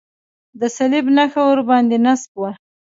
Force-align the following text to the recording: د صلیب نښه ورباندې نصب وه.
د 0.59 0.61
صلیب 0.77 1.05
نښه 1.17 1.41
ورباندې 1.49 1.97
نصب 2.05 2.31
وه. 2.41 2.51